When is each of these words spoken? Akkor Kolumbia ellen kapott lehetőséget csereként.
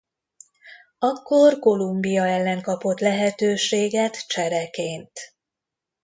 Akkor 0.99 1.59
Kolumbia 1.59 2.27
ellen 2.27 2.61
kapott 2.61 2.99
lehetőséget 2.99 4.27
csereként. 4.27 5.19